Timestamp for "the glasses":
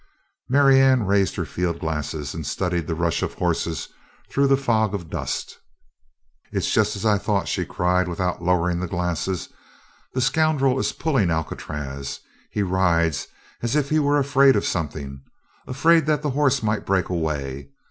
8.79-9.49